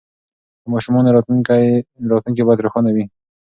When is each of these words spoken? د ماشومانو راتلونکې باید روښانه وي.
د 0.61 0.63
ماشومانو 0.73 1.13
راتلونکې 1.15 2.43
باید 2.47 2.63
روښانه 2.65 2.89
وي. 2.95 3.05